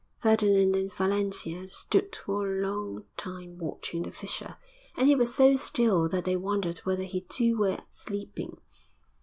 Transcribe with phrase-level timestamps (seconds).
[0.17, 4.57] Ferdinand and Valentia stood for a long time watching the fisher,
[4.97, 8.57] and he was so still that they wondered whether he too were sleeping.